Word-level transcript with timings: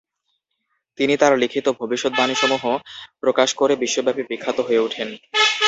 তিনি 0.97 1.13
তার 1.17 1.33
লিখিত 1.37 1.65
ভবিষ্যদ্বাণীসমূহ 1.79 2.63
প্রকাশ 3.21 3.49
করে 3.55 3.73
বিশ্বব্যাপী 3.75 4.23
বিখ্যাত 4.29 4.57
হয়ে 4.59 4.83
উঠেন। 4.87 5.09